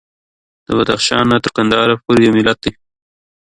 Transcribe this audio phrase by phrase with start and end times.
[0.67, 2.71] د بدخشان نه تر قندهار پورې یو ملت دی.